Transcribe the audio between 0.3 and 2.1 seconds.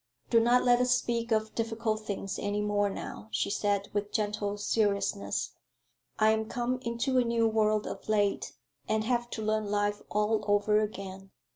"Do not let us speak of difficult